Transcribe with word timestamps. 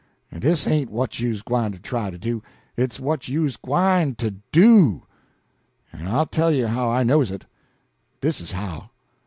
Dis 0.39 0.65
ain't 0.65 0.89
what 0.89 1.19
you's 1.19 1.43
gwyne 1.43 1.71
to 1.73 1.77
try 1.77 2.09
to 2.09 2.17
do, 2.17 2.41
it's 2.75 2.99
what 2.99 3.27
you's 3.27 3.55
gwyne 3.55 4.15
to 4.17 4.31
do. 4.51 5.03
En 5.93 6.07
I'll 6.07 6.25
tell 6.25 6.51
you 6.51 6.65
how 6.65 6.89
I 6.89 7.03
knows 7.03 7.29
it. 7.29 7.45
Dis 8.19 8.41
is 8.41 8.51
how. 8.53 8.89